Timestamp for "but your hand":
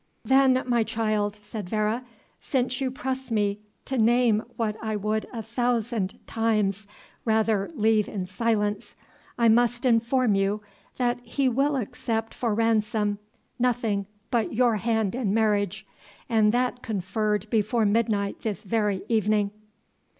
14.31-15.13